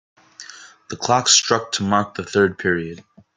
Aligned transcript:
The 0.89 0.97
clock 0.97 1.27
struck 1.27 1.73
to 1.73 1.83
mark 1.83 2.15
the 2.15 2.23
third 2.23 2.57
period. 2.57 3.03